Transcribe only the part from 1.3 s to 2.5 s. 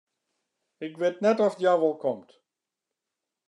oft hja wol komt.